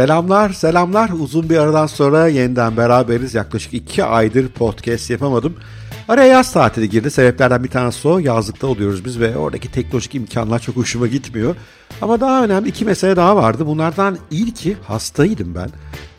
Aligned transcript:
Selamlar, 0.00 0.50
selamlar. 0.50 1.10
Uzun 1.20 1.50
bir 1.50 1.56
aradan 1.56 1.86
sonra 1.86 2.28
yeniden 2.28 2.76
beraberiz. 2.76 3.34
Yaklaşık 3.34 3.74
iki 3.74 4.04
aydır 4.04 4.48
podcast 4.48 5.10
yapamadım. 5.10 5.54
Araya 6.08 6.26
yaz 6.26 6.52
tatili 6.52 6.90
girdi. 6.90 7.10
Sebeplerden 7.10 7.64
bir 7.64 7.68
tanesi 7.68 8.08
o. 8.08 8.18
Yazlıkta 8.18 8.66
oluyoruz 8.66 9.04
biz 9.04 9.20
ve 9.20 9.36
oradaki 9.36 9.72
teknolojik 9.72 10.14
imkanlar 10.14 10.58
çok 10.58 10.76
hoşuma 10.76 11.06
gitmiyor. 11.06 11.56
Ama 12.02 12.20
daha 12.20 12.44
önemli 12.44 12.68
iki 12.68 12.84
mesele 12.84 13.16
daha 13.16 13.36
vardı. 13.36 13.66
Bunlardan 13.66 14.18
ilki 14.30 14.76
hastaydım 14.86 15.54
ben. 15.54 15.70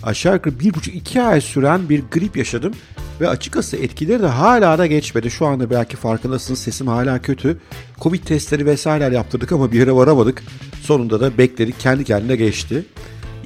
Aşağı 0.03 0.33
yukarı 0.33 0.59
bir 0.59 0.73
buçuk 0.73 0.95
iki 0.95 1.21
ay 1.21 1.41
süren 1.41 1.89
bir 1.89 2.03
grip 2.11 2.37
yaşadım. 2.37 2.73
Ve 3.21 3.29
açıkçası 3.29 3.77
etkileri 3.77 4.21
de 4.21 4.27
hala 4.27 4.77
da 4.77 4.85
geçmedi. 4.85 5.31
Şu 5.31 5.45
anda 5.45 5.69
belki 5.69 5.97
farkındasınız 5.97 6.59
sesim 6.59 6.87
hala 6.87 7.21
kötü. 7.21 7.57
Covid 8.01 8.23
testleri 8.23 8.65
vesaireler 8.65 9.11
yaptırdık 9.11 9.51
ama 9.51 9.71
bir 9.71 9.79
yere 9.79 9.91
varamadık. 9.91 10.43
Sonunda 10.81 11.19
da 11.19 11.37
bekledik 11.37 11.79
kendi 11.79 12.03
kendine 12.03 12.35
geçti. 12.35 12.85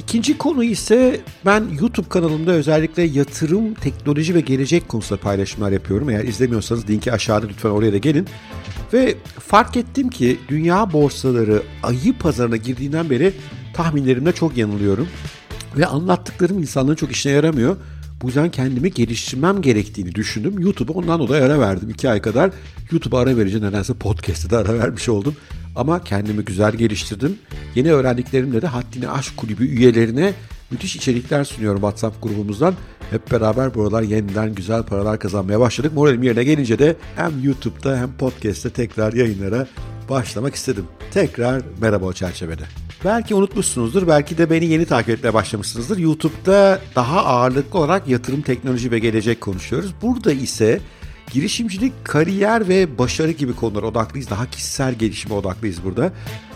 İkinci 0.08 0.38
konu 0.38 0.64
ise 0.64 1.22
ben 1.46 1.64
YouTube 1.82 2.10
kanalımda 2.10 2.52
özellikle 2.52 3.04
yatırım, 3.04 3.74
teknoloji 3.74 4.36
ve 4.36 4.42
gelecek 4.42 4.90
konusunda 4.90 5.22
paylaşımlar 5.22 5.72
yapıyorum. 5.72 6.10
Eğer 6.10 6.24
izlemiyorsanız 6.24 6.90
linki 6.90 7.14
aşağıda 7.14 7.48
lütfen 7.48 7.70
oraya 7.70 7.94
da 7.94 7.98
gelin. 7.98 8.28
Ve 8.94 9.16
fark 9.40 9.78
ettim 9.78 10.10
ki 10.10 10.38
dünya 10.48 10.94
borsaları 10.94 11.64
ayı 11.84 12.18
pazarına 12.20 12.58
girdiğinden 12.58 13.10
beri 13.10 13.34
tahminlerimde 13.74 14.32
çok 14.32 14.58
yanılıyorum. 14.58 15.08
Ve 15.78 15.86
anlattıklarım 15.86 16.60
insanların 16.60 16.96
çok 16.96 17.12
işine 17.12 17.34
yaramıyor. 17.34 17.78
Bu 18.22 18.28
yüzden 18.28 18.52
kendimi 18.52 18.92
geliştirmem 18.92 19.62
gerektiğini 19.62 20.16
düşündüm. 20.16 20.60
YouTube'a 20.60 20.94
ondan 20.94 21.20
dolayı 21.20 21.44
ara 21.44 21.60
verdim. 21.60 21.90
iki 21.90 22.10
ay 22.10 22.22
kadar 22.22 22.52
YouTube'a 22.92 23.20
ara 23.20 23.38
verince 23.38 23.62
nedense 23.62 23.94
podcast'e 23.94 24.50
de 24.50 24.58
ara 24.58 24.74
vermiş 24.80 25.10
oldum. 25.10 25.36
Ama 25.76 26.04
kendimi 26.04 26.46
güzel 26.46 26.74
geliştirdim. 26.74 27.38
Yeni 27.76 27.94
öğrendiklerimle 27.94 28.62
de 28.62 28.68
Haddini 28.68 29.10
Aşk 29.10 29.38
Kulübü 29.38 29.68
üyelerine 29.68 30.34
müthiş 30.72 30.96
içerikler 30.96 31.44
sunuyorum 31.44 31.80
WhatsApp 31.80 32.24
grubumuzdan. 32.24 32.74
Hep 33.12 33.32
beraber 33.32 33.74
buralar 33.74 34.02
yeniden 34.02 34.56
güzel 34.56 34.84
paralar 34.84 35.20
kazanmaya 35.20 35.60
başladık. 35.60 35.94
Moralim 35.94 36.24
yerine 36.24 36.44
gelince 36.44 36.80
de 36.80 36.96
hem 37.16 37.44
YouTube'da 37.44 37.98
hem 37.98 38.18
podcast'te 38.18 38.70
tekrar 38.70 39.14
yayınlara 39.14 39.68
başlamak 40.10 40.56
istedim. 40.56 40.86
Tekrar 41.12 41.62
merhaba 41.82 42.06
o 42.06 42.14
çerçevede. 42.14 42.64
Belki 43.06 43.36
unutmuşsunuzdur, 43.36 44.08
belki 44.08 44.38
de 44.38 44.50
beni 44.50 44.66
yeni 44.66 44.86
takip 44.86 45.10
etmeye 45.10 45.34
başlamışsınızdır. 45.34 45.98
YouTube'da 45.98 46.80
daha 46.96 47.26
ağırlıklı 47.26 47.80
olarak 47.80 48.08
yatırım, 48.08 48.42
teknoloji 48.42 48.92
ve 48.92 49.00
gelecek 49.00 49.42
konuşuyoruz. 49.42 49.94
Burada 50.02 50.32
ise 50.32 50.80
girişimcilik, 51.36 51.94
kariyer 52.06 52.68
ve 52.70 52.98
başarı 52.98 53.32
gibi 53.32 53.56
konulara 53.56 53.86
odaklıyız. 53.86 54.30
Daha 54.30 54.50
kişisel 54.50 54.94
gelişime 54.94 55.34
odaklıyız 55.34 55.84
burada. 55.84 56.12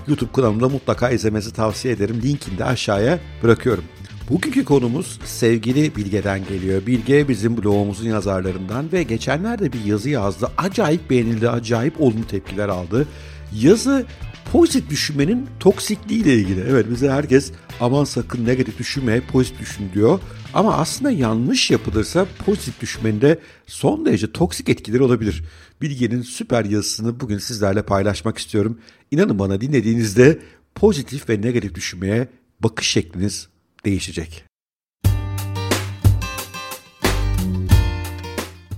YouTube 0.07 0.31
kanalımda 0.31 0.69
mutlaka 0.69 1.09
izlemenizi 1.09 1.53
tavsiye 1.53 1.93
ederim. 1.93 2.21
Linkini 2.23 2.57
de 2.57 2.65
aşağıya 2.65 3.19
bırakıyorum. 3.43 3.83
Bugünkü 4.29 4.65
konumuz 4.65 5.19
sevgili 5.25 5.95
Bilge'den 5.95 6.45
geliyor. 6.45 6.85
Bilge 6.85 7.27
bizim 7.27 7.57
blogumuzun 7.57 8.09
yazarlarından 8.09 8.91
ve 8.91 9.03
geçenlerde 9.03 9.73
bir 9.73 9.85
yazı 9.85 10.09
yazdı. 10.09 10.51
Acayip 10.57 11.09
beğenildi, 11.09 11.49
acayip 11.49 12.01
olumlu 12.01 12.27
tepkiler 12.27 12.69
aldı. 12.69 13.07
Yazı 13.53 14.05
pozitif 14.51 14.89
düşünmenin 14.89 15.47
toksikliği 15.59 16.23
ile 16.23 16.33
ilgili. 16.33 16.63
Evet 16.69 16.85
bize 16.89 17.11
herkes 17.11 17.51
aman 17.79 18.03
sakın 18.03 18.45
negatif 18.45 18.79
düşünme, 18.79 19.21
pozitif 19.21 19.59
düşün 19.59 19.91
diyor. 19.93 20.19
Ama 20.53 20.77
aslında 20.77 21.11
yanlış 21.11 21.71
yapılırsa 21.71 22.27
pozitif 22.45 22.81
düşünmenin 22.81 23.21
de 23.21 23.39
son 23.67 24.05
derece 24.05 24.31
toksik 24.31 24.69
etkileri 24.69 25.03
olabilir. 25.03 25.43
Bilge'nin 25.81 26.21
süper 26.21 26.65
yazısını 26.65 27.19
bugün 27.19 27.37
sizlerle 27.37 27.81
paylaşmak 27.81 28.37
istiyorum. 28.37 28.79
İnanın 29.11 29.39
bana 29.39 29.61
dinlediğinizde 29.61 30.39
pozitif 30.75 31.29
ve 31.29 31.41
negatif 31.41 31.75
düşünmeye 31.75 32.27
bakış 32.59 32.87
şekliniz 32.87 33.47
değişecek. 33.85 34.45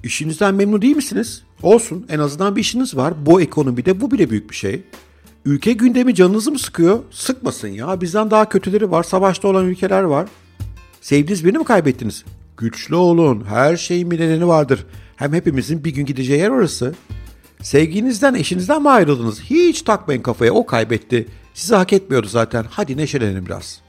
İşinizden 0.03 0.55
memnun 0.55 0.81
değil 0.81 0.95
misiniz? 0.95 1.43
Olsun 1.63 2.05
en 2.09 2.19
azından 2.19 2.55
bir 2.55 2.61
işiniz 2.61 2.97
var. 2.97 3.25
Bu 3.25 3.41
ekonomide 3.41 4.01
bu 4.01 4.11
bile 4.11 4.29
büyük 4.29 4.49
bir 4.49 4.55
şey. 4.55 4.83
Ülke 5.45 5.73
gündemi 5.73 6.15
canınızı 6.15 6.51
mı 6.51 6.59
sıkıyor? 6.59 6.99
Sıkmasın 7.11 7.67
ya. 7.67 8.01
Bizden 8.01 8.31
daha 8.31 8.49
kötüleri 8.49 8.91
var. 8.91 9.03
Savaşta 9.03 9.47
olan 9.47 9.65
ülkeler 9.65 10.03
var. 10.03 10.27
Sevdiğiniz 11.01 11.45
birini 11.45 11.57
mi 11.57 11.63
kaybettiniz? 11.63 12.23
Güçlü 12.57 12.95
olun. 12.95 13.45
Her 13.47 13.77
şeyin 13.77 14.11
bir 14.11 14.19
nedeni 14.19 14.47
vardır. 14.47 14.85
Hem 15.15 15.33
hepimizin 15.33 15.83
bir 15.83 15.93
gün 15.93 16.05
gideceği 16.05 16.39
yer 16.39 16.49
orası. 16.49 16.93
Sevginizden, 17.61 18.33
eşinizden 18.33 18.81
mi 18.81 18.89
ayrıldınız? 18.89 19.41
Hiç 19.41 19.81
takmayın 19.81 20.21
kafaya. 20.21 20.53
O 20.53 20.65
kaybetti. 20.65 21.27
Sizi 21.53 21.75
hak 21.75 21.93
etmiyordu 21.93 22.27
zaten. 22.27 22.65
Hadi 22.69 22.97
neşelenin 22.97 23.45
biraz. 23.45 23.81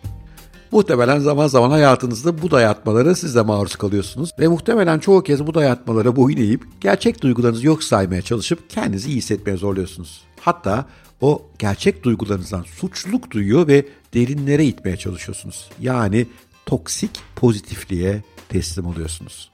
Muhtemelen 0.73 1.19
zaman 1.19 1.47
zaman 1.47 1.71
hayatınızda 1.71 2.43
bu 2.43 2.51
dayatmalara 2.51 3.15
siz 3.15 3.35
de 3.35 3.43
maruz 3.43 3.77
kalıyorsunuz 3.77 4.31
ve 4.39 4.49
muhtemelen 4.49 4.99
çoğu 4.99 5.23
kez 5.23 5.47
bu 5.47 5.55
dayatmalara 5.55 6.17
boyun 6.17 6.37
eğip 6.37 6.65
gerçek 6.81 7.23
duygularınızı 7.23 7.67
yok 7.67 7.85
saymaya 7.85 8.23
çalışıp 8.23 8.71
kendinizi 8.71 9.09
iyi 9.09 9.17
hissetmeye 9.17 9.57
zorluyorsunuz. 9.57 10.23
Hatta 10.41 10.87
o 11.21 11.43
gerçek 11.59 12.03
duygularınızdan 12.03 12.63
suçluluk 12.63 13.31
duyuyor 13.31 13.69
ve 13.69 13.87
derinlere 14.15 14.65
itmeye 14.65 14.97
çalışıyorsunuz. 14.97 15.71
Yani 15.81 16.27
toksik 16.73 17.11
pozitifliğe 17.37 18.23
teslim 18.49 18.87
oluyorsunuz. 18.87 19.51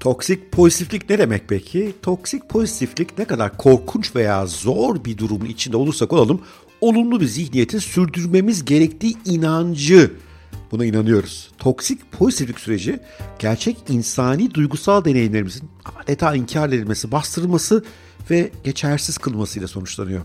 Toksik 0.00 0.52
pozitiflik 0.52 1.10
ne 1.10 1.18
demek 1.18 1.48
peki? 1.48 1.94
Toksik 2.02 2.48
pozitiflik 2.48 3.18
ne 3.18 3.24
kadar 3.24 3.56
korkunç 3.56 4.16
veya 4.16 4.46
zor 4.46 5.04
bir 5.04 5.18
durumun 5.18 5.46
içinde 5.46 5.76
olursak 5.76 6.12
olalım 6.12 6.40
olumlu 6.80 7.20
bir 7.20 7.26
zihniyeti 7.26 7.80
sürdürmemiz 7.80 8.64
gerektiği 8.64 9.16
inancı 9.24 10.12
Buna 10.72 10.84
inanıyoruz. 10.84 11.50
Toksik 11.58 12.12
pozitiflik 12.12 12.60
süreci 12.60 13.00
gerçek 13.38 13.76
insani 13.88 14.54
duygusal 14.54 15.04
deneyimlerimizin 15.04 15.70
adeta 16.02 16.34
inkar 16.34 16.68
edilmesi, 16.68 17.12
bastırılması 17.12 17.84
ve 18.30 18.50
geçersiz 18.64 19.18
kılmasıyla 19.18 19.68
sonuçlanıyor. 19.68 20.22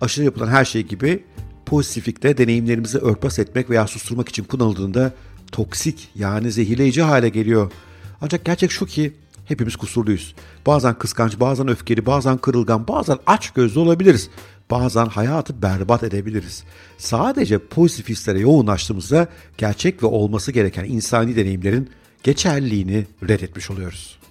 Aşırı 0.00 0.24
yapılan 0.24 0.48
her 0.48 0.64
şey 0.64 0.82
gibi 0.82 1.24
pozitiflikte 1.72 2.38
deneyimlerimizi 2.38 2.98
örtbas 2.98 3.38
etmek 3.38 3.70
veya 3.70 3.86
susturmak 3.86 4.28
için 4.28 4.44
kullanıldığında 4.44 5.12
toksik 5.52 6.08
yani 6.14 6.52
zehirleyici 6.52 7.02
hale 7.02 7.28
geliyor. 7.28 7.72
Ancak 8.20 8.44
gerçek 8.44 8.70
şu 8.70 8.86
ki 8.86 9.12
hepimiz 9.44 9.76
kusurluyuz. 9.76 10.34
Bazen 10.66 10.94
kıskanç, 10.94 11.40
bazen 11.40 11.68
öfkeli, 11.68 12.06
bazen 12.06 12.38
kırılgan, 12.38 12.88
bazen 12.88 13.18
aç 13.26 13.50
gözlü 13.50 13.80
olabiliriz 13.80 14.30
bazen 14.70 15.06
hayatı 15.06 15.62
berbat 15.62 16.02
edebiliriz. 16.02 16.64
Sadece 16.98 17.58
pozitif 17.58 18.08
hislere 18.08 18.40
yoğunlaştığımızda 18.40 19.28
gerçek 19.58 20.02
ve 20.02 20.06
olması 20.06 20.52
gereken 20.52 20.84
insani 20.84 21.36
deneyimlerin 21.36 21.90
geçerliliğini 22.22 23.06
reddetmiş 23.28 23.70
oluyoruz. 23.70 24.21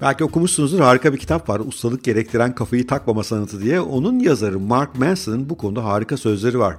Belki 0.00 0.24
okumuşsunuzdur 0.24 0.80
harika 0.80 1.12
bir 1.12 1.18
kitap 1.18 1.48
var 1.48 1.60
ustalık 1.60 2.04
gerektiren 2.04 2.54
kafayı 2.54 2.86
takmama 2.86 3.24
sanatı 3.24 3.62
diye. 3.62 3.80
Onun 3.80 4.18
yazarı 4.18 4.60
Mark 4.60 4.98
Manson'ın 4.98 5.50
bu 5.50 5.56
konuda 5.56 5.84
harika 5.84 6.16
sözleri 6.16 6.58
var. 6.58 6.76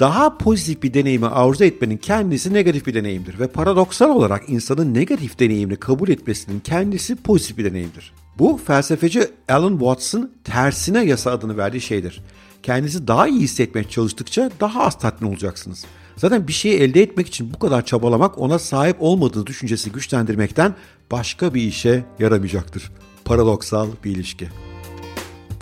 Daha 0.00 0.38
pozitif 0.38 0.82
bir 0.82 0.94
deneyimi 0.94 1.26
arzu 1.26 1.64
etmenin 1.64 1.96
kendisi 1.96 2.54
negatif 2.54 2.86
bir 2.86 2.94
deneyimdir 2.94 3.38
ve 3.38 3.46
paradoksal 3.46 4.10
olarak 4.10 4.48
insanın 4.48 4.94
negatif 4.94 5.38
deneyimini 5.38 5.76
kabul 5.76 6.08
etmesinin 6.08 6.60
kendisi 6.60 7.16
pozitif 7.16 7.58
bir 7.58 7.64
deneyimdir. 7.64 8.12
Bu 8.38 8.60
felsefeci 8.66 9.30
Alan 9.48 9.72
Watts'ın 9.72 10.32
tersine 10.44 11.04
yasa 11.04 11.30
adını 11.30 11.56
verdiği 11.56 11.80
şeydir. 11.80 12.22
Kendinizi 12.62 13.06
daha 13.06 13.28
iyi 13.28 13.40
hissetmeye 13.40 13.84
çalıştıkça 13.84 14.50
daha 14.60 14.82
az 14.82 14.98
tatmin 14.98 15.28
olacaksınız. 15.28 15.84
Zaten 16.18 16.48
bir 16.48 16.52
şeyi 16.52 16.74
elde 16.74 17.02
etmek 17.02 17.28
için 17.28 17.54
bu 17.54 17.58
kadar 17.58 17.84
çabalamak 17.84 18.38
ona 18.38 18.58
sahip 18.58 18.96
olmadığı 19.00 19.46
düşüncesi 19.46 19.92
güçlendirmekten 19.92 20.74
başka 21.10 21.54
bir 21.54 21.62
işe 21.62 22.04
yaramayacaktır. 22.18 22.90
Paradoksal 23.24 23.88
bir 24.04 24.10
ilişki. 24.10 24.48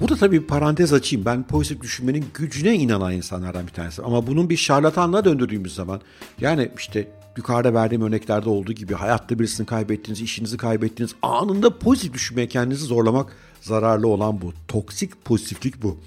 Bu 0.01 0.09
da 0.09 0.17
tabii 0.17 0.43
bir 0.43 0.47
parantez 0.47 0.93
açayım. 0.93 1.25
Ben 1.25 1.47
pozitif 1.47 1.83
düşünmenin 1.83 2.25
gücüne 2.35 2.75
inanan 2.75 3.13
insanlardan 3.13 3.67
bir 3.67 3.73
tanesi. 3.73 4.03
Ama 4.03 4.27
bunun 4.27 4.51
bir 4.51 4.57
şarlatanlığa 4.57 5.25
döndürdüğümüz 5.25 5.75
zaman 5.75 6.01
yani 6.41 6.71
işte 6.79 7.09
yukarıda 7.37 7.75
verdiğim 7.75 8.03
örneklerde 8.03 8.49
olduğu 8.49 8.73
gibi 8.73 8.95
hayatta 8.95 9.39
birisini 9.39 9.67
kaybettiniz, 9.67 10.21
işinizi 10.21 10.57
kaybettiniz. 10.57 11.11
Anında 11.23 11.79
pozitif 11.79 12.15
düşünmeye 12.15 12.49
kendinizi 12.49 12.85
zorlamak 12.85 13.33
zararlı 13.61 14.09
olan 14.09 14.41
bu. 14.41 14.53
Toksik 14.69 15.25
pozitiflik 15.25 15.83
bu. 15.83 15.99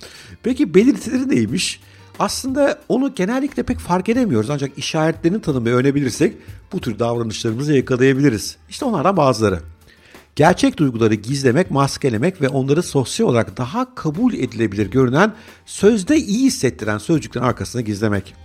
Peki 0.43 0.73
belirtileri 0.73 1.29
neymiş? 1.29 1.79
Aslında 2.19 2.79
onu 2.89 3.15
genellikle 3.15 3.63
pek 3.63 3.79
fark 3.79 4.09
edemiyoruz 4.09 4.49
ancak 4.49 4.77
işaretlerini 4.77 5.41
tanımayı 5.41 5.75
öğrenebilirsek 5.75 6.35
bu 6.71 6.79
tür 6.81 6.99
davranışlarımızı 6.99 7.73
yakalayabiliriz. 7.73 8.57
İşte 8.69 8.85
onlardan 8.85 9.17
bazıları. 9.17 9.59
Gerçek 10.35 10.77
duyguları 10.77 11.13
gizlemek, 11.15 11.71
maskelemek 11.71 12.41
ve 12.41 12.49
onları 12.49 12.83
sosyal 12.83 13.27
olarak 13.27 13.57
daha 13.57 13.95
kabul 13.95 14.33
edilebilir 14.33 14.91
görünen 14.91 15.33
sözde 15.65 16.17
iyi 16.17 16.45
hissettiren 16.45 16.97
sözcüklerin 16.97 17.45
arkasına 17.45 17.81
gizlemek 17.81 18.35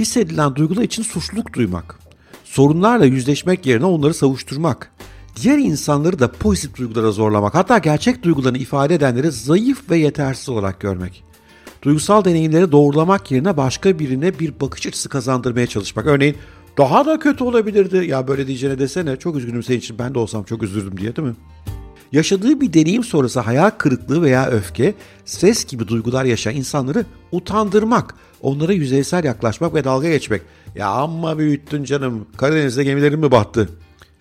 hissedilen 0.00 0.56
duygular 0.56 0.82
için 0.82 1.02
suçluluk 1.02 1.52
duymak, 1.52 1.98
sorunlarla 2.44 3.04
yüzleşmek 3.04 3.66
yerine 3.66 3.84
onları 3.84 4.14
savuşturmak, 4.14 4.92
diğer 5.42 5.58
insanları 5.58 6.18
da 6.18 6.32
pozitif 6.32 6.76
duygulara 6.76 7.10
zorlamak, 7.10 7.54
hatta 7.54 7.78
gerçek 7.78 8.22
duygularını 8.22 8.58
ifade 8.58 8.94
edenleri 8.94 9.30
zayıf 9.30 9.90
ve 9.90 9.98
yetersiz 9.98 10.48
olarak 10.48 10.80
görmek. 10.80 11.27
Duygusal 11.82 12.24
deneyimleri 12.24 12.72
doğrulamak 12.72 13.30
yerine 13.30 13.56
başka 13.56 13.98
birine 13.98 14.38
bir 14.38 14.60
bakış 14.60 14.86
açısı 14.86 15.08
kazandırmaya 15.08 15.66
çalışmak. 15.66 16.06
Örneğin 16.06 16.36
daha 16.78 17.06
da 17.06 17.18
kötü 17.18 17.44
olabilirdi. 17.44 18.06
Ya 18.10 18.28
böyle 18.28 18.46
diyeceğine 18.46 18.78
desene 18.78 19.16
çok 19.16 19.36
üzgünüm 19.36 19.62
senin 19.62 19.78
için 19.78 19.98
ben 19.98 20.14
de 20.14 20.18
olsam 20.18 20.44
çok 20.44 20.62
üzüldüm 20.62 20.98
diye 20.98 21.16
değil 21.16 21.28
mi? 21.28 21.34
Yaşadığı 22.12 22.60
bir 22.60 22.72
deneyim 22.72 23.04
sonrası 23.04 23.40
hayal 23.40 23.70
kırıklığı 23.70 24.22
veya 24.22 24.46
öfke, 24.46 24.94
stres 25.24 25.64
gibi 25.64 25.88
duygular 25.88 26.24
yaşayan 26.24 26.56
insanları 26.56 27.04
utandırmak, 27.32 28.14
onlara 28.42 28.72
yüzeysel 28.72 29.24
yaklaşmak 29.24 29.74
ve 29.74 29.84
dalga 29.84 30.08
geçmek. 30.08 30.42
Ya 30.74 30.88
amma 30.88 31.38
büyüttün 31.38 31.84
canım, 31.84 32.26
Karadeniz'de 32.36 32.84
gemilerin 32.84 33.20
mi 33.20 33.30
battı? 33.30 33.68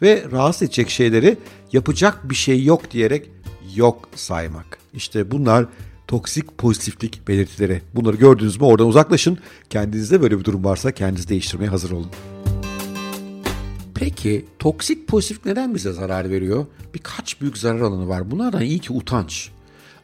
Ve 0.01 0.25
rahatsız 0.31 0.63
edecek 0.63 0.89
şeyleri 0.89 1.37
yapacak 1.73 2.29
bir 2.29 2.35
şey 2.35 2.63
yok 2.63 2.91
diyerek 2.91 3.29
yok 3.75 4.09
saymak. 4.15 4.77
İşte 4.93 5.31
bunlar 5.31 5.65
toksik 6.07 6.57
pozitiflik 6.57 7.27
belirtileri. 7.27 7.81
Bunları 7.95 8.15
gördünüz 8.15 8.61
mü 8.61 8.65
oradan 8.65 8.87
uzaklaşın. 8.87 9.37
Kendinizde 9.69 10.21
böyle 10.21 10.39
bir 10.39 10.43
durum 10.43 10.63
varsa 10.63 10.91
kendinizi 10.91 11.29
değiştirmeye 11.29 11.69
hazır 11.69 11.91
olun. 11.91 12.11
Peki 13.95 14.45
toksik 14.59 15.07
pozitif 15.07 15.45
neden 15.45 15.75
bize 15.75 15.93
zarar 15.93 16.29
veriyor? 16.29 16.65
Birkaç 16.93 17.41
büyük 17.41 17.57
zarar 17.57 17.79
alanı 17.79 18.07
var. 18.07 18.31
Bunlardan 18.31 18.61
iyi 18.61 18.79
ki 18.79 18.93
utanç. 18.93 19.49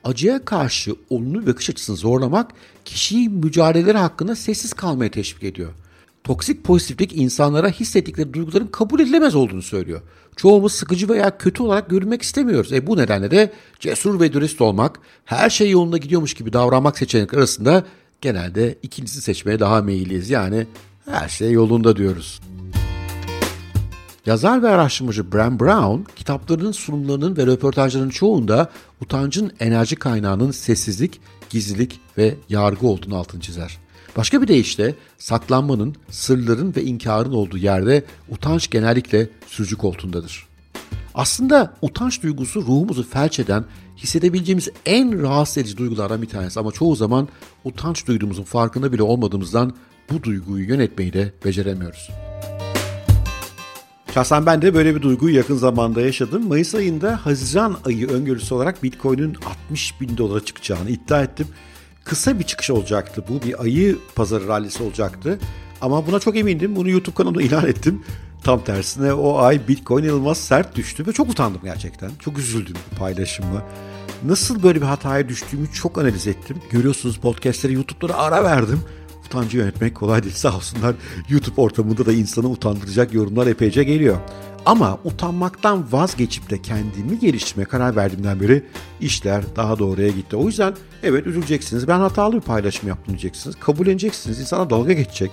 Acıya 0.03 0.45
karşı 0.45 0.95
olumlu 1.09 1.47
bakış 1.47 1.69
açısını 1.69 1.95
zorlamak 1.95 2.51
kişiyi 2.85 3.29
mücadeleleri 3.29 3.97
hakkında 3.97 4.35
sessiz 4.35 4.73
kalmaya 4.73 5.11
teşvik 5.11 5.43
ediyor. 5.43 5.73
Toksik 6.23 6.63
pozitiflik 6.63 7.17
insanlara 7.17 7.69
hissettikleri 7.69 8.33
duyguların 8.33 8.67
kabul 8.67 8.99
edilemez 8.99 9.35
olduğunu 9.35 9.61
söylüyor. 9.61 10.01
Çoğumuz 10.35 10.71
sıkıcı 10.71 11.09
veya 11.09 11.37
kötü 11.37 11.63
olarak 11.63 11.89
görünmek 11.89 12.21
istemiyoruz. 12.21 12.73
E 12.73 12.87
bu 12.87 12.97
nedenle 12.97 13.31
de 13.31 13.53
cesur 13.79 14.19
ve 14.19 14.33
dürüst 14.33 14.61
olmak, 14.61 14.99
her 15.25 15.49
şey 15.49 15.69
yolunda 15.69 15.97
gidiyormuş 15.97 16.33
gibi 16.33 16.53
davranmak 16.53 16.97
seçenekler 16.97 17.37
arasında 17.37 17.83
genelde 18.21 18.77
ikincisi 18.83 19.21
seçmeye 19.21 19.59
daha 19.59 19.81
meyilliyiz. 19.81 20.29
Yani 20.29 20.67
her 21.05 21.29
şey 21.29 21.51
yolunda 21.51 21.95
diyoruz. 21.95 22.41
Yazar 24.25 24.63
ve 24.63 24.69
araştırmacı 24.69 25.31
Bram 25.31 25.59
Brown, 25.59 26.11
kitaplarının 26.15 26.71
sunumlarının 26.71 27.37
ve 27.37 27.45
röportajlarının 27.45 28.09
çoğunda 28.09 28.69
utancın 29.01 29.51
enerji 29.59 29.95
kaynağının 29.95 30.51
sessizlik, 30.51 31.21
gizlilik 31.49 31.99
ve 32.17 32.35
yargı 32.49 32.87
olduğunu 32.87 33.15
altını 33.15 33.41
çizer. 33.41 33.82
Başka 34.17 34.41
bir 34.41 34.47
deyişle 34.47 34.95
saklanmanın, 35.17 35.95
sırların 36.09 36.75
ve 36.75 36.83
inkarın 36.83 37.31
olduğu 37.31 37.57
yerde 37.57 38.03
utanç 38.29 38.69
genellikle 38.69 39.29
sürücü 39.47 39.77
koltuğundadır. 39.77 40.47
Aslında 41.15 41.73
utanç 41.81 42.23
duygusu 42.23 42.61
ruhumuzu 42.61 43.03
felç 43.09 43.39
eden, 43.39 43.65
hissedebileceğimiz 43.97 44.69
en 44.85 45.21
rahatsız 45.21 45.57
edici 45.57 45.77
duygulardan 45.77 46.21
bir 46.21 46.29
tanesi 46.29 46.59
ama 46.59 46.71
çoğu 46.71 46.95
zaman 46.95 47.27
utanç 47.63 48.07
duyduğumuzun 48.07 48.43
farkında 48.43 48.93
bile 48.93 49.03
olmadığımızdan 49.03 49.73
bu 50.11 50.23
duyguyu 50.23 50.67
yönetmeyi 50.67 51.13
de 51.13 51.33
beceremiyoruz. 51.45 52.09
Şahsen 54.13 54.45
ben 54.45 54.61
de 54.61 54.73
böyle 54.73 54.95
bir 54.95 55.01
duyguyu 55.01 55.35
yakın 55.35 55.55
zamanda 55.55 56.01
yaşadım. 56.01 56.47
Mayıs 56.47 56.75
ayında 56.75 57.25
Haziran 57.25 57.77
ayı 57.85 58.09
öngörüsü 58.09 58.55
olarak 58.55 58.83
Bitcoin'in 58.83 59.35
60 59.65 60.01
bin 60.01 60.17
dolara 60.17 60.45
çıkacağını 60.45 60.89
iddia 60.89 61.23
ettim. 61.23 61.47
Kısa 62.05 62.39
bir 62.39 62.43
çıkış 62.43 62.69
olacaktı 62.69 63.23
bu. 63.29 63.41
Bir 63.47 63.61
ayı 63.61 63.97
pazarı 64.15 64.47
rallisi 64.47 64.83
olacaktı. 64.83 65.39
Ama 65.81 66.07
buna 66.07 66.19
çok 66.19 66.37
emindim. 66.37 66.75
Bunu 66.75 66.89
YouTube 66.89 67.15
kanalımda 67.15 67.41
ilan 67.43 67.67
ettim. 67.67 68.03
Tam 68.43 68.63
tersine 68.63 69.13
o 69.13 69.37
ay 69.37 69.67
Bitcoin 69.67 70.03
inanılmaz 70.03 70.37
sert 70.37 70.75
düştü 70.75 71.07
ve 71.07 71.11
çok 71.11 71.29
utandım 71.29 71.61
gerçekten. 71.63 72.11
Çok 72.19 72.37
üzüldüm 72.37 72.75
bu 72.91 72.95
paylaşımla. 72.95 73.65
Nasıl 74.25 74.63
böyle 74.63 74.81
bir 74.81 74.85
hataya 74.85 75.29
düştüğümü 75.29 75.71
çok 75.71 75.97
analiz 75.97 76.27
ettim. 76.27 76.57
Görüyorsunuz 76.69 77.17
podcastlere, 77.17 77.73
YouTube'lara 77.73 78.17
ara 78.17 78.43
verdim 78.43 78.79
utancı 79.33 79.57
yönetmek 79.57 79.95
kolay 79.95 80.23
değil 80.23 80.35
sağ 80.37 80.55
olsunlar. 80.55 80.95
YouTube 81.29 81.61
ortamında 81.61 82.05
da 82.05 82.13
insanı 82.13 82.47
utandıracak 82.47 83.13
yorumlar 83.13 83.47
epeyce 83.47 83.83
geliyor. 83.83 84.17
Ama 84.65 84.99
utanmaktan 85.03 85.91
vazgeçip 85.91 86.49
de 86.49 86.61
kendimi 86.61 87.19
geliştirmeye 87.19 87.65
karar 87.65 87.95
verdiğimden 87.95 88.41
beri 88.41 88.63
işler 89.01 89.43
daha 89.55 89.79
doğruya 89.79 90.07
gitti. 90.07 90.35
O 90.35 90.47
yüzden 90.47 90.73
evet 91.03 91.27
üzüleceksiniz. 91.27 91.87
Ben 91.87 91.99
hatalı 91.99 92.35
bir 92.35 92.41
paylaşım 92.41 92.89
yaptım 92.89 93.13
diyeceksiniz. 93.13 93.55
Kabulleneceksiniz. 93.59 94.39
İnsana 94.39 94.69
dalga 94.69 94.93
geçecek. 94.93 95.31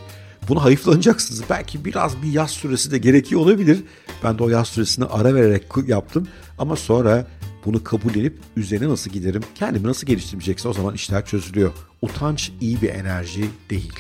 Bunu 0.49 0.65
hayıflanacaksınız. 0.65 1.43
Belki 1.51 1.85
biraz 1.85 2.23
bir 2.23 2.33
yaz 2.33 2.51
süresi 2.51 2.91
de 2.91 2.99
gerekiyor 2.99 3.41
olabilir. 3.41 3.85
Ben 4.25 4.39
de 4.39 4.43
o 4.43 4.49
yaz 4.49 4.69
süresini 4.69 5.05
ara 5.05 5.35
vererek 5.35 5.63
yaptım. 5.87 6.29
Ama 6.59 6.77
sonra 6.77 7.27
bunu 7.65 7.85
kabul 7.85 8.15
edip 8.15 8.39
üzerine 8.57 8.89
nasıl 8.89 9.11
giderim, 9.11 9.43
kendimi 9.55 9.89
nasıl 9.89 10.07
geliştirmeyecekse 10.07 10.69
o 10.69 10.73
zaman 10.73 10.95
işler 10.95 11.27
çözülüyor. 11.27 11.73
Utanç 12.03 12.53
iyi 12.61 12.83
bir 12.83 12.89
enerji 12.89 13.45
değil. 13.71 13.93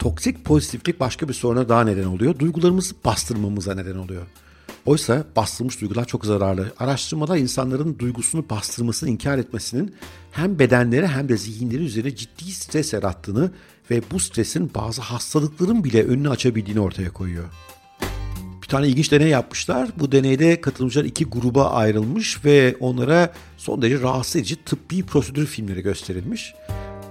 Toksik 0.00 0.44
pozitiflik 0.44 1.00
başka 1.00 1.28
bir 1.28 1.34
soruna 1.34 1.68
daha 1.68 1.84
neden 1.84 2.04
oluyor. 2.04 2.38
Duygularımızı 2.38 2.94
bastırmamıza 3.04 3.74
neden 3.74 3.96
oluyor. 3.96 4.26
Oysa 4.86 5.24
bastırılmış 5.36 5.80
duygular 5.80 6.04
çok 6.04 6.26
zararlı. 6.26 6.72
Araştırmada 6.78 7.36
insanların 7.36 7.98
duygusunu 7.98 8.44
bastırmasını 8.50 9.10
inkar 9.10 9.38
etmesinin 9.38 9.94
hem 10.32 10.58
bedenleri 10.58 11.06
hem 11.06 11.28
de 11.28 11.36
zihinleri 11.36 11.84
üzerine 11.84 12.16
ciddi 12.16 12.52
stres 12.52 12.92
yarattığını 12.92 13.50
ve 13.90 14.02
bu 14.10 14.20
stresin 14.20 14.70
bazı 14.74 15.02
hastalıkların 15.02 15.84
bile 15.84 16.04
önünü 16.04 16.30
açabildiğini 16.30 16.80
ortaya 16.80 17.12
koyuyor 17.12 17.44
tane 18.70 18.88
ilginç 18.88 19.12
deney 19.12 19.28
yapmışlar. 19.28 19.88
Bu 19.98 20.12
deneyde 20.12 20.60
katılımcılar 20.60 21.04
iki 21.04 21.24
gruba 21.24 21.70
ayrılmış 21.70 22.44
ve 22.44 22.76
onlara 22.80 23.32
son 23.56 23.82
derece 23.82 24.00
rahatsız 24.00 24.36
edici 24.36 24.56
tıbbi 24.64 25.02
prosedür 25.02 25.46
filmleri 25.46 25.82
gösterilmiş. 25.82 26.54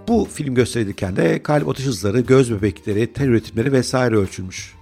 Bu 0.10 0.28
film 0.34 0.56
gösterilirken 0.56 1.16
de 1.16 1.44
kalp 1.44 1.70
atış 1.70 1.86
hızları, 1.86 2.20
göz 2.20 2.52
bebekleri, 2.52 3.14
ter 3.14 3.28
üretimleri 3.28 3.72
vesaire 3.72 4.16
ölçülmüş. 4.16 4.76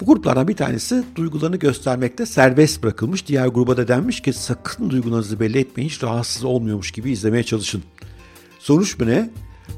Bu 0.00 0.06
gruplardan 0.06 0.48
bir 0.48 0.56
tanesi 0.56 1.04
duygularını 1.16 1.56
göstermekte 1.56 2.26
serbest 2.26 2.82
bırakılmış. 2.82 3.26
Diğer 3.26 3.46
gruba 3.46 3.76
da 3.76 3.88
denmiş 3.88 4.20
ki 4.20 4.32
sakın 4.32 4.90
duygularınızı 4.90 5.40
belli 5.40 5.58
etmeyin, 5.58 5.88
hiç 5.88 6.02
rahatsız 6.02 6.44
olmuyormuş 6.44 6.90
gibi 6.90 7.10
izlemeye 7.10 7.42
çalışın. 7.42 7.82
Sonuç 8.58 8.98
mu 8.98 9.06
ne? 9.06 9.30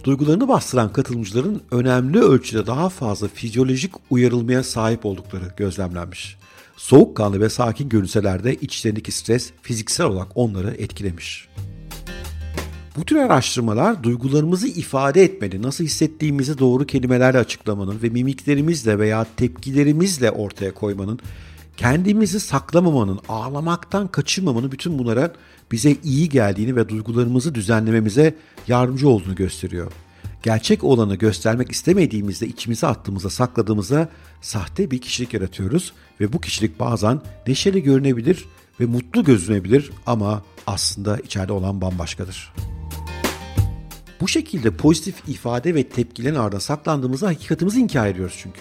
Duygularını 0.05 0.49
bastıran 0.49 0.93
katılımcıların 0.93 1.63
önemli 1.71 2.21
ölçüde 2.21 2.67
daha 2.67 2.89
fazla 2.89 3.29
fizyolojik 3.29 3.93
uyarılmaya 4.11 4.63
sahip 4.63 5.07
oldukları 5.07 5.55
gözlemlenmiş. 5.57 6.39
Soğukkanlı 6.77 7.41
ve 7.41 7.49
sakin 7.49 7.89
görünselerde 7.89 8.55
içlerindeki 8.55 9.13
stres 9.13 9.51
fiziksel 9.63 10.07
olarak 10.07 10.29
onları 10.35 10.71
etkilemiş. 10.71 11.49
Bu 12.97 13.05
tür 13.05 13.17
araştırmalar 13.17 14.03
duygularımızı 14.03 14.69
ifade 14.69 15.23
etmenin, 15.23 15.63
nasıl 15.63 15.85
hissettiğimizi 15.85 16.59
doğru 16.59 16.87
kelimelerle 16.87 17.39
açıklamanın 17.39 18.03
ve 18.03 18.09
mimiklerimizle 18.09 18.99
veya 18.99 19.27
tepkilerimizle 19.37 20.31
ortaya 20.31 20.75
koymanın, 20.75 21.19
kendimizi 21.77 22.41
saklamamanın, 22.41 23.21
ağlamaktan 23.29 24.09
kaçınmamanın 24.09 24.73
bütün 24.73 24.99
bunlara 24.99 25.33
bize 25.73 25.97
iyi 26.05 26.29
geldiğini 26.29 26.77
ve 26.77 26.89
duygularımızı 26.89 27.55
düzenlememize 27.55 28.35
yardımcı 28.69 29.09
olduğunu 29.09 29.35
gösteriyor. 29.35 29.93
Gerçek 30.43 30.85
olanı 30.85 31.17
göstermek 31.17 31.71
istemediğimizde 31.71 32.47
içimize 32.47 32.87
attığımızda 32.87 33.31
sakladığımızda 33.31 34.09
sahte 34.41 34.91
bir 34.91 35.01
kişilik 35.01 35.35
yaratıyoruz 35.35 35.93
ve 36.21 36.33
bu 36.33 36.41
kişilik 36.41 36.81
bazen 36.81 37.21
neşeli 37.47 37.83
görünebilir 37.83 38.45
ve 38.81 38.87
mutlu 38.87 39.25
gözünebilir 39.25 39.91
ama 40.07 40.43
aslında 40.67 41.19
içeride 41.19 41.53
olan 41.53 41.81
bambaşkadır. 41.81 42.53
Bu 44.23 44.29
şekilde 44.29 44.71
pozitif 44.71 45.29
ifade 45.29 45.75
ve 45.75 45.89
tepkilerin 45.89 46.35
ardında 46.35 46.61
saklandığımızda 46.61 47.27
hakikatimizi 47.27 47.81
inkar 47.81 48.07
ediyoruz 48.07 48.39
çünkü. 48.43 48.61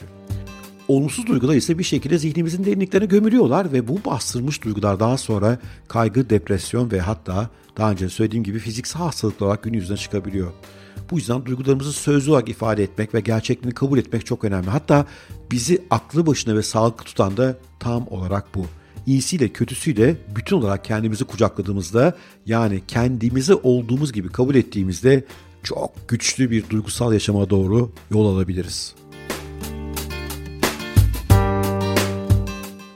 Olumsuz 0.88 1.27
duygular 1.27 1.56
ise 1.56 1.80
bir 1.80 1.84
şekilde 1.84 2.18
zihnimizin 2.18 2.65
derinliklerine 2.65 3.06
gömülüyorlar 3.06 3.74
ve 3.74 3.88
bu 3.88 4.00
bastırmış 4.06 4.63
duygular 4.63 5.00
daha 5.00 5.18
sonra 5.18 5.58
kaygı, 5.88 6.30
depresyon 6.30 6.91
ve 6.91 7.00
hatta 7.00 7.50
daha 7.77 7.91
önce 7.91 8.10
söylediğim 8.10 8.44
gibi 8.44 8.60
fiziksel 8.60 9.01
hastalıklar 9.01 9.48
olarak 9.48 9.63
gün 9.63 9.74
yüzüne 9.74 9.98
çıkabiliyor. 9.98 10.51
Bu 11.12 11.18
yüzden 11.18 11.46
duygularımızı 11.46 11.94
sözlü 11.94 12.32
olarak 12.32 12.50
ifade 12.50 12.84
etmek 12.84 13.13
ve 13.13 13.20
gerçekliğini 13.20 13.74
kabul 13.74 13.98
etmek 13.98 14.25
çok 14.25 14.44
önemli. 14.44 14.70
Hatta 14.70 15.06
bizi 15.51 15.84
aklı 15.89 16.27
başına 16.27 16.56
ve 16.56 16.63
sağlıklı 16.63 17.06
tutan 17.06 17.38
da 17.38 17.58
tam 17.80 18.08
olarak 18.08 18.56
bu. 18.56 18.65
İyisiyle 19.06 19.50
kötüsüyle 19.50 20.15
bütün 20.36 20.56
olarak 20.56 20.86
kendimizi 20.86 21.25
kucakladığımızda 21.25 22.18
yani 22.46 22.82
kendimizi 22.88 23.53
olduğumuz 23.56 24.13
gibi 24.13 24.30
kabul 24.30 24.56
ettiğimizde 24.56 25.25
çok 25.63 26.10
güçlü 26.10 26.51
bir 26.51 26.70
duygusal 26.70 27.13
yaşama 27.13 27.50
doğru 27.50 27.91
yol 28.12 28.36
alabiliriz. 28.36 28.96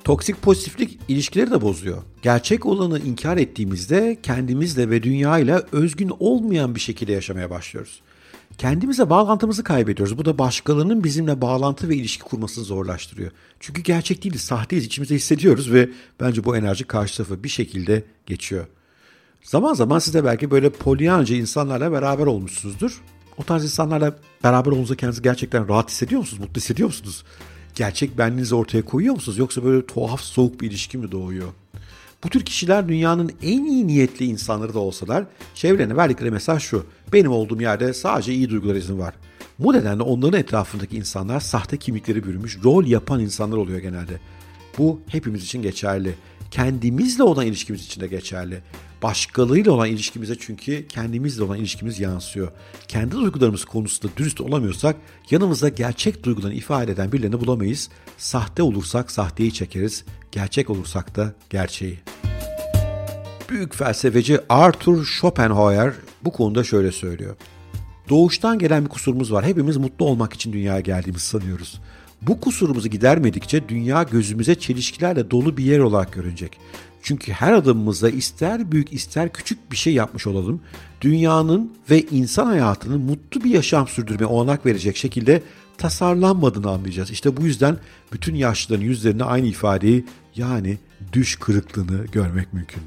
Toksik 0.04 0.42
pozitiflik 0.42 1.00
ilişkileri 1.08 1.52
de 1.52 1.62
bozuyor. 1.62 2.04
Gerçek 2.22 2.66
olanı 2.66 3.00
inkar 3.00 3.38
ettiğimizde 3.38 4.18
kendimizle 4.24 4.90
ve 4.90 5.04
dünyayla 5.04 5.64
özgün 5.72 6.12
olmayan 6.20 6.76
bir 6.76 6.80
şekilde 6.80 7.12
yaşamaya 7.12 7.50
başlıyoruz. 7.50 8.02
kendimize 8.58 9.10
bağlantımızı 9.10 9.64
kaybediyoruz. 9.64 10.18
Bu 10.18 10.26
da 10.26 10.38
başkalarının 10.38 11.04
bizimle 11.04 11.42
bağlantı 11.42 11.90
ve 11.90 11.96
ilişki 11.96 12.24
kurmasını 12.24 12.64
zorlaştırıyor. 12.64 13.32
Çünkü 13.60 13.82
gerçek 13.82 14.24
değiliz, 14.24 14.42
sahteyiz, 14.42 14.86
içimizde 14.86 15.16
hissediyoruz 15.16 15.74
ve 15.74 15.90
bence 16.20 16.44
bu 16.46 16.58
enerji 16.58 16.84
karşı 16.84 17.18
tarafı 17.18 17.44
bir 17.44 17.50
şekilde 17.50 18.04
geçiyor. 18.26 18.66
Zaman 19.46 19.74
zaman 19.74 20.00
siz 20.00 20.14
de 20.14 20.24
belki 20.26 20.52
böyle 20.52 20.70
polyanca 20.70 21.36
insanlarla 21.36 21.92
beraber 21.92 22.26
olmuşsunuzdur. 22.26 23.02
O 23.38 23.44
tarz 23.44 23.64
insanlarla 23.64 24.16
beraber 24.44 24.72
olduğunuzda 24.72 24.96
kendinizi 24.96 25.22
gerçekten 25.22 25.70
rahat 25.70 25.90
hissediyor 25.90 26.20
musunuz, 26.20 26.40
mutlu 26.40 26.62
hissediyor 26.62 26.88
musunuz? 26.88 27.24
Gerçek 27.76 28.18
benliğinizi 28.18 28.56
ortaya 28.56 28.86
koyuyor 28.86 29.14
musunuz 29.16 29.38
yoksa 29.38 29.64
böyle 29.64 29.86
tuhaf 29.86 30.22
soğuk 30.22 30.62
bir 30.62 30.68
ilişki 30.68 30.98
mi 30.98 31.12
doğuyor? 31.12 31.48
Bu 32.24 32.30
tür 32.30 32.46
kişiler 32.46 32.88
dünyanın 32.90 33.32
en 33.42 33.66
iyi 33.66 33.88
niyetli 33.88 34.26
insanları 34.26 34.74
da 34.74 34.80
olsalar 34.80 35.26
çevrelerine 35.56 35.98
verdikleri 35.98 36.32
mesaj 36.32 36.64
şu. 36.64 36.86
Benim 37.14 37.32
olduğum 37.32 37.62
yerde 37.62 37.94
sadece 37.94 38.34
iyi 38.34 38.50
duygular 38.50 38.76
izin 38.76 39.00
var. 39.00 39.14
Bu 39.60 39.74
nedenle 39.74 40.04
onların 40.04 40.40
etrafındaki 40.40 40.98
insanlar 40.98 41.40
sahte 41.40 41.78
kimlikleri 41.78 42.24
bürümüş, 42.24 42.58
rol 42.64 42.86
yapan 42.86 43.20
insanlar 43.20 43.58
oluyor 43.58 43.80
genelde. 43.80 44.20
Bu 44.78 45.02
hepimiz 45.08 45.44
için 45.44 45.62
geçerli. 45.62 46.16
Kendimizle 46.52 47.24
olan 47.24 47.46
ilişkimiz 47.46 47.86
için 47.86 48.02
de 48.02 48.08
geçerli. 48.08 48.62
Başkalarıyla 49.06 49.72
olan 49.72 49.90
ilişkimize 49.90 50.36
çünkü 50.40 50.88
kendimizle 50.88 51.44
olan 51.44 51.58
ilişkimiz 51.58 52.00
yansıyor. 52.00 52.52
Kendi 52.88 53.12
duygularımız 53.12 53.66
konusunda 53.66 54.14
dürüst 54.18 54.42
olamıyorsak 54.42 54.96
yanımızda 55.32 55.70
gerçek 55.70 56.24
duygularını 56.24 56.54
ifade 56.54 56.92
eden 56.92 57.12
birilerini 57.12 57.40
bulamayız. 57.40 57.90
Sahte 58.18 58.64
olursak 58.64 59.12
sahteyi 59.12 59.54
çekeriz, 59.54 60.06
gerçek 60.32 60.70
olursak 60.70 61.16
da 61.16 61.34
gerçeği. 61.50 62.00
Büyük 63.50 63.76
felsefeci 63.76 64.40
Arthur 64.50 65.06
Schopenhauer 65.06 65.94
bu 66.24 66.32
konuda 66.32 66.64
şöyle 66.64 66.92
söylüyor. 66.92 67.36
Doğuştan 68.10 68.60
gelen 68.60 68.86
bir 68.86 68.90
kusurumuz 68.90 69.32
var. 69.32 69.46
Hepimiz 69.46 69.78
mutlu 69.78 70.06
olmak 70.06 70.34
için 70.34 70.54
dünyaya 70.54 70.80
geldiğimizi 70.80 71.26
sanıyoruz. 71.26 71.82
Bu 72.28 72.40
kusurumuzu 72.40 72.88
gidermedikçe 72.88 73.70
dünya 73.70 74.04
gözümüze 74.04 74.56
çelişkilerle 74.56 75.32
dolu 75.32 75.58
bir 75.58 75.64
yer 75.64 75.80
olarak 75.80 76.14
görünecek. 76.14 76.60
Çünkü 77.02 77.32
her 77.32 77.54
adımımızda 77.54 78.10
ister 78.10 78.72
büyük 78.72 78.94
ister 78.94 79.34
küçük 79.34 79.72
bir 79.72 79.78
şey 79.78 79.94
yapmış 79.94 80.28
olalım, 80.28 80.62
dünyanın 81.02 81.74
ve 81.90 82.02
insan 82.02 82.46
hayatının 82.46 83.02
mutlu 83.02 83.44
bir 83.44 83.50
yaşam 83.50 83.88
sürdürmeye 83.88 84.26
olanak 84.26 84.66
verecek 84.66 84.98
şekilde 84.98 85.44
tasarlanmadığını 85.78 86.70
anlayacağız. 86.70 87.12
İşte 87.12 87.38
bu 87.38 87.42
yüzden 87.42 87.78
bütün 88.14 88.36
yaşlıların 88.36 88.86
yüzlerinde 88.86 89.24
aynı 89.24 89.48
ifadeyi 89.48 90.06
yani 90.36 90.78
düş 91.14 91.36
kırıklığını 91.36 92.06
görmek 92.06 92.54
mümkün. 92.54 92.84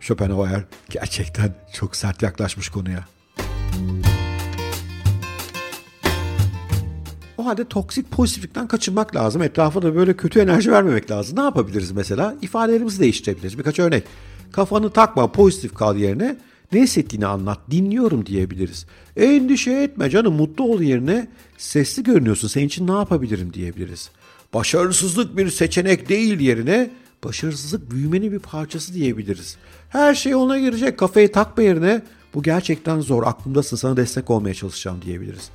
Schopenhauer 0.00 0.64
gerçekten 0.90 1.54
çok 1.74 1.96
sert 1.96 2.22
yaklaşmış 2.22 2.68
konuya. 2.68 3.04
O 7.40 7.46
halde 7.46 7.64
toksik 7.64 8.10
pozitiflikten 8.10 8.68
kaçınmak 8.68 9.16
lazım. 9.16 9.42
Etrafa 9.42 9.82
da 9.82 9.94
böyle 9.94 10.16
kötü 10.16 10.40
enerji 10.40 10.72
vermemek 10.72 11.10
lazım. 11.10 11.38
Ne 11.38 11.42
yapabiliriz 11.42 11.92
mesela? 11.92 12.36
İfadelerimizi 12.42 13.00
değiştirebiliriz. 13.00 13.58
Birkaç 13.58 13.78
örnek. 13.78 14.04
Kafanı 14.52 14.90
takma 14.90 15.32
pozitif 15.32 15.74
kal 15.74 15.96
yerine 15.96 16.36
ne 16.72 16.82
hissettiğini 16.82 17.26
anlat, 17.26 17.58
dinliyorum 17.70 18.26
diyebiliriz. 18.26 18.86
Endişe 19.16 19.70
etme 19.70 20.10
canım 20.10 20.34
mutlu 20.34 20.64
ol 20.64 20.80
yerine 20.80 21.28
sesli 21.58 22.02
görünüyorsun 22.02 22.48
senin 22.48 22.66
için 22.66 22.86
ne 22.86 22.92
yapabilirim 22.92 23.52
diyebiliriz. 23.52 24.10
Başarısızlık 24.54 25.36
bir 25.36 25.50
seçenek 25.50 26.08
değil 26.08 26.40
yerine 26.40 26.90
başarısızlık 27.24 27.90
büyümenin 27.90 28.32
bir 28.32 28.38
parçası 28.38 28.94
diyebiliriz. 28.94 29.56
Her 29.88 30.14
şey 30.14 30.34
ona 30.34 30.58
girecek 30.58 30.98
kafayı 30.98 31.32
takma 31.32 31.62
yerine 31.62 32.02
bu 32.34 32.42
gerçekten 32.42 33.00
zor 33.00 33.22
aklımdasın 33.22 33.76
sana 33.76 33.96
destek 33.96 34.30
olmaya 34.30 34.54
çalışacağım 34.54 35.02
diyebiliriz. 35.02 35.50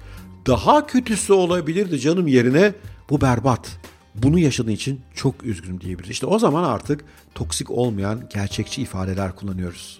Daha 0.48 0.88
kötüsü 0.88 1.34
olabilirdi 1.34 2.00
canım 2.00 2.28
yerine 2.28 2.74
bu 3.10 3.22
berbat. 3.22 3.80
Bunu 4.16 4.40
yaşadığın 4.40 4.72
için 4.72 5.02
çok 5.14 5.44
üzgünüm 5.44 5.82
diyebiliriz. 5.82 6.12
İşte 6.12 6.26
o 6.26 6.40
zaman 6.40 6.64
artık 6.64 7.06
toksik 7.36 7.72
olmayan 7.72 8.30
gerçekçi 8.34 8.82
ifadeler 8.82 9.36
kullanıyoruz. 9.36 10.00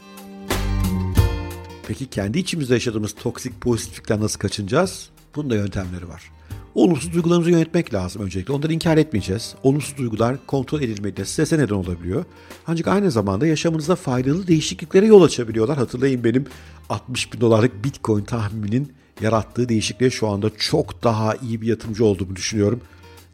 Peki 1.88 2.10
kendi 2.10 2.40
içimizde 2.40 2.74
yaşadığımız 2.74 3.16
toksik 3.16 3.62
pozitiflikten 3.62 4.22
nasıl 4.22 4.40
kaçınacağız? 4.40 5.10
Bunun 5.36 5.50
da 5.50 5.56
yöntemleri 5.56 6.08
var. 6.08 6.35
Olumsuz 6.76 7.14
duygularımızı 7.14 7.52
yönetmek 7.52 7.94
lazım 7.94 8.22
öncelikle. 8.22 8.54
Onları 8.54 8.74
inkar 8.74 8.98
etmeyeceğiz. 8.98 9.56
Olumsuz 9.64 9.98
duygular 9.98 10.46
kontrol 10.48 10.82
edilmediğinde 10.82 11.26
strese 11.26 11.58
neden 11.58 11.76
olabiliyor. 11.76 12.26
Ancak 12.68 12.88
aynı 12.88 13.12
zamanda 13.12 13.48
yaşamınızda 13.48 13.96
faydalı 13.96 14.48
değişikliklere 14.48 15.06
yol 15.06 15.24
açabiliyorlar. 15.24 15.78
Hatırlayın 15.78 16.24
benim 16.24 16.46
60 16.90 17.34
bin 17.34 17.42
dolarlık 17.42 17.84
bitcoin 17.84 18.24
tahmininin 18.24 18.94
yarattığı 19.22 19.70
değişikliğe 19.70 20.10
şu 20.10 20.28
anda 20.28 20.50
çok 20.58 21.04
daha 21.04 21.36
iyi 21.36 21.62
bir 21.62 21.68
yatırımcı 21.68 22.06
olduğumu 22.06 22.36
düşünüyorum. 22.36 22.82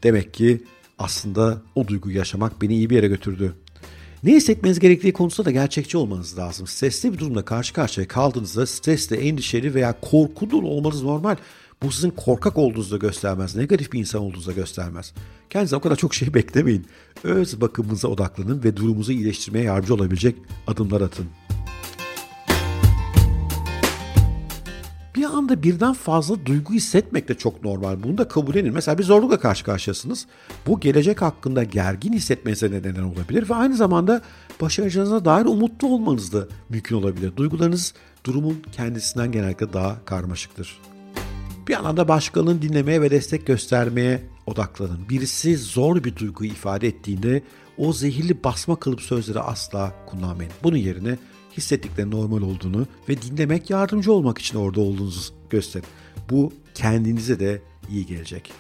Demek 0.04 0.34
ki 0.34 0.64
aslında 1.00 1.62
o 1.76 1.88
duyguyu 1.88 2.18
yaşamak 2.18 2.62
beni 2.62 2.74
iyi 2.74 2.90
bir 2.90 2.96
yere 2.96 3.08
götürdü. 3.08 3.56
Ne 4.24 4.32
hissetmeniz 4.32 4.80
gerektiği 4.80 5.14
konusunda 5.14 5.46
da 5.46 5.52
gerçekçi 5.52 5.98
olmanız 5.98 6.38
lazım. 6.38 6.68
Stresli 6.68 7.14
bir 7.14 7.18
durumda 7.18 7.46
karşı 7.46 7.74
karşıya 7.74 8.08
kaldığınızda 8.08 8.66
stresli, 8.66 9.16
endişeli 9.16 9.74
veya 9.74 9.96
korkulu 10.02 10.68
olmanız 10.68 11.04
normal. 11.04 11.36
Bu 11.84 11.92
sizin 11.92 12.10
korkak 12.10 12.58
olduğunuzu 12.58 12.92
da 12.92 12.98
göstermez, 12.98 13.56
negatif 13.56 13.94
bir 13.94 14.00
insan 14.00 14.22
olduğunuzu 14.22 14.52
da 14.52 14.54
göstermez. 14.54 15.14
Kendinize 15.50 15.76
o 15.76 15.80
kadar 15.80 15.96
çok 15.96 16.16
şey 16.16 16.34
beklemeyin. 16.34 16.88
Öz 17.24 17.62
bakımınıza 17.62 18.08
odaklanın 18.08 18.64
ve 18.64 18.78
durumunuzu 18.78 19.12
iyileştirmeye 19.12 19.66
yardımcı 19.66 19.94
olabilecek 19.94 20.36
adımlar 20.68 21.02
atın. 21.02 21.26
bir 25.22 25.26
anda 25.26 25.64
birden 25.64 25.94
fazla 25.94 26.46
duygu 26.46 26.74
hissetmek 26.74 27.28
de 27.28 27.34
çok 27.34 27.64
normal. 27.64 28.04
Bunu 28.04 28.18
da 28.18 28.28
kabul 28.28 28.56
edin. 28.56 28.74
Mesela 28.74 28.98
bir 28.98 29.04
zorlukla 29.04 29.40
karşı 29.40 29.64
karşıyasınız. 29.64 30.28
Bu 30.68 30.80
gelecek 30.80 31.22
hakkında 31.22 31.64
gergin 31.64 32.14
hissetmenize 32.14 32.72
neden 32.72 33.04
olabilir 33.04 33.50
ve 33.50 33.56
aynı 33.56 33.76
zamanda 33.76 34.22
başaracağınıza 34.62 35.26
dair 35.26 35.46
umutlu 35.46 35.88
olmanız 35.88 36.34
da 36.34 36.48
mümkün 36.70 36.96
olabilir. 36.96 37.36
Duygularınız 37.38 37.94
durumun 38.26 38.64
kendisinden 38.72 39.32
genellikle 39.32 39.74
daha 39.74 40.06
karmaşıktır. 40.06 40.91
Bir 41.68 41.74
yandan 41.74 41.98
da 41.98 42.08
başkalarını 42.08 42.62
dinlemeye 42.62 43.02
ve 43.02 43.12
destek 43.12 43.48
göstermeye 43.48 44.22
odaklanın. 44.46 45.10
Birisi 45.10 45.58
zor 45.58 46.04
bir 46.04 46.16
duyguyu 46.16 46.52
ifade 46.52 46.88
ettiğinde 46.88 47.44
o 47.78 47.94
zehirli 47.94 48.44
basma 48.44 48.76
kalıp 48.76 49.02
sözleri 49.02 49.40
asla 49.40 49.94
kullanmayın. 50.08 50.52
Bunun 50.64 50.78
yerine 50.78 51.18
hissettikleri 51.58 52.12
normal 52.12 52.42
olduğunu 52.42 52.88
ve 53.10 53.22
dinlemek 53.22 53.70
yardımcı 53.70 54.14
olmak 54.14 54.38
için 54.38 54.58
orada 54.58 54.82
olduğunuzu 54.82 55.34
gösterin. 55.50 55.86
Bu 56.30 56.54
kendinize 56.74 57.40
de 57.40 57.62
iyi 57.90 58.06
gelecek. 58.06 58.52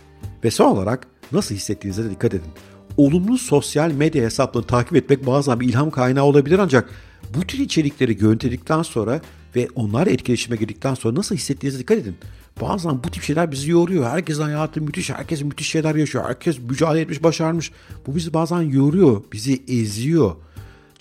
Ve 0.43 0.51
son 0.51 0.65
olarak 0.65 1.07
nasıl 1.31 1.55
hissettiğinize 1.55 2.03
de 2.03 2.11
dikkat 2.11 2.33
edin. 2.33 2.51
Olumlu 2.97 3.37
sosyal 3.37 3.91
medya 3.91 4.23
hesaplarını 4.23 4.67
takip 4.67 4.95
etmek 4.95 5.25
bazen 5.25 5.59
bir 5.59 5.69
ilham 5.69 5.91
kaynağı 5.91 6.23
olabilir 6.23 6.59
ancak 6.59 6.89
bu 7.35 7.47
tür 7.47 7.59
içerikleri 7.59 8.17
görüntüledikten 8.17 8.81
sonra 8.81 9.21
ve 9.55 9.67
onlar 9.75 10.07
etkileşime 10.07 10.55
girdikten 10.55 10.93
sonra 10.93 11.15
nasıl 11.15 11.35
hissettiğinize 11.35 11.79
dikkat 11.79 11.97
edin. 11.97 12.15
Bazen 12.61 13.03
bu 13.03 13.11
tip 13.11 13.23
şeyler 13.23 13.51
bizi 13.51 13.71
yoruyor. 13.71 14.05
Herkes 14.05 14.39
hayatı 14.39 14.81
müthiş, 14.81 15.09
herkes 15.09 15.41
müthiş 15.41 15.69
şeyler 15.69 15.95
yaşıyor. 15.95 16.25
Herkes 16.27 16.59
mücadele 16.59 17.01
etmiş, 17.01 17.23
başarmış. 17.23 17.71
Bu 18.07 18.15
bizi 18.15 18.33
bazen 18.33 18.61
yoruyor, 18.61 19.23
bizi 19.33 19.63
eziyor 19.67 20.35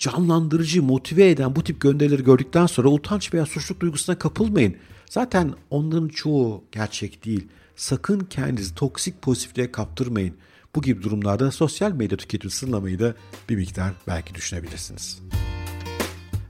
canlandırıcı, 0.01 0.83
motive 0.83 1.29
eden 1.29 1.55
bu 1.55 1.63
tip 1.63 1.81
gönderileri 1.81 2.23
gördükten 2.23 2.65
sonra 2.65 2.89
utanç 2.89 3.33
veya 3.33 3.45
suçluluk 3.45 3.81
duygusuna 3.81 4.19
kapılmayın. 4.19 4.75
Zaten 5.09 5.53
onların 5.69 6.07
çoğu 6.07 6.63
gerçek 6.71 7.25
değil. 7.25 7.47
Sakın 7.75 8.19
kendinizi 8.19 8.75
toksik 8.75 9.21
pozitifliğe 9.21 9.71
kaptırmayın. 9.71 10.35
Bu 10.75 10.81
gibi 10.81 11.03
durumlarda 11.03 11.51
sosyal 11.51 11.91
medya 11.91 12.17
tüketimi 12.17 12.51
sınırlamayı 12.51 12.99
da 12.99 13.15
bir 13.49 13.55
miktar 13.55 13.93
belki 14.07 14.35
düşünebilirsiniz. 14.35 15.21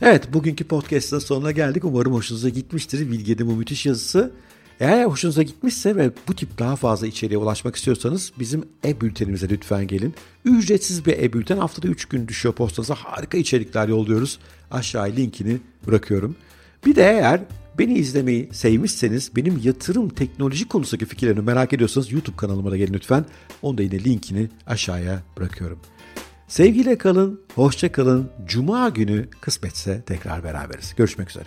Evet 0.01 0.33
bugünkü 0.33 0.63
podcast'ın 0.63 1.19
sonuna 1.19 1.51
geldik. 1.51 1.85
Umarım 1.85 2.13
hoşunuza 2.13 2.49
gitmiştir. 2.49 3.11
Bilge'de 3.11 3.47
bu 3.47 3.51
müthiş 3.51 3.85
yazısı. 3.85 4.31
Eğer 4.79 5.05
hoşunuza 5.05 5.43
gitmişse 5.43 5.95
ve 5.95 6.11
bu 6.27 6.35
tip 6.35 6.59
daha 6.59 6.75
fazla 6.75 7.07
içeriğe 7.07 7.37
ulaşmak 7.37 7.75
istiyorsanız 7.75 8.31
bizim 8.39 8.65
e-bültenimize 8.85 9.49
lütfen 9.49 9.87
gelin. 9.87 10.13
Ücretsiz 10.45 11.05
bir 11.05 11.17
e-bülten 11.17 11.57
haftada 11.57 11.87
3 11.87 12.05
gün 12.05 12.27
düşüyor 12.27 12.55
postanıza. 12.55 12.95
Harika 12.95 13.37
içerikler 13.37 13.87
yolluyoruz. 13.87 14.39
Aşağıya 14.71 15.15
linkini 15.15 15.57
bırakıyorum. 15.87 16.35
Bir 16.85 16.95
de 16.95 17.03
eğer 17.03 17.41
beni 17.79 17.93
izlemeyi 17.93 18.49
sevmişseniz 18.51 19.35
benim 19.35 19.61
yatırım 19.63 20.09
teknoloji 20.09 20.67
konusundaki 20.67 21.05
fikirlerimi 21.05 21.41
merak 21.41 21.73
ediyorsanız 21.73 22.11
YouTube 22.11 22.35
kanalıma 22.35 22.71
da 22.71 22.77
gelin 22.77 22.93
lütfen. 22.93 23.25
Onu 23.61 23.77
da 23.77 23.81
yine 23.81 24.03
linkini 24.03 24.49
aşağıya 24.67 25.23
bırakıyorum. 25.37 25.79
Sevgiyle 26.51 26.97
kalın, 26.97 27.41
hoşça 27.55 27.91
kalın. 27.91 28.29
Cuma 28.45 28.89
günü 28.89 29.29
kısmetse 29.41 30.01
tekrar 30.01 30.43
beraberiz. 30.43 30.95
Görüşmek 30.95 31.29
üzere. 31.29 31.45